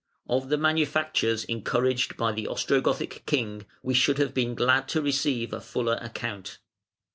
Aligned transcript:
Of 0.27 0.49
the 0.49 0.57
manufactures 0.57 1.43
encouraged 1.43 2.17
by 2.17 2.31
the 2.31 2.47
Ostrogothic 2.47 3.23
king, 3.27 3.67
we 3.83 3.93
should 3.93 4.17
have 4.17 4.33
been 4.33 4.55
glad 4.55 4.87
to 4.87 4.99
receive 5.03 5.53
a 5.53 5.61
fuller 5.61 5.99
account. 6.01 6.57